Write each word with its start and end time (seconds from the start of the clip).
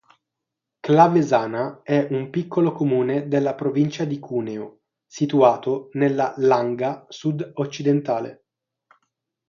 Clavesana 0.79 1.81
è 1.83 2.07
un 2.09 2.31
piccolo 2.31 2.71
comune 2.71 3.27
della 3.27 3.53
provincia 3.53 4.03
di 4.03 4.17
Cuneo 4.17 4.79
situato 5.05 5.89
nella 5.91 6.33
Langa 6.37 7.05
sud-occidentale. 7.07 8.45